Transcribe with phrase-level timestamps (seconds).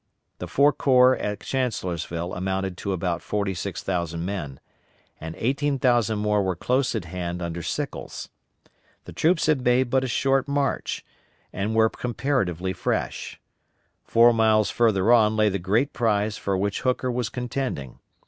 [0.39, 4.59] The four corps at Chancellorsville amounted to about forty six thousand men;
[5.19, 8.29] and 18,000 more were close at hand under Sickles.
[9.05, 11.05] The troops had made but a short march,
[11.53, 13.39] and were comparatively fresh.
[14.03, 17.99] Four miles further on lay the great prize for which Hooker was contending.